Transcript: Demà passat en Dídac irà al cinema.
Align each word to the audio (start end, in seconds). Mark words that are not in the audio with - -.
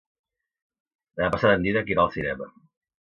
Demà 1.19 1.29
passat 1.35 1.53
en 1.59 1.67
Dídac 1.67 1.93
irà 1.95 2.07
al 2.07 2.13
cinema. 2.17 2.49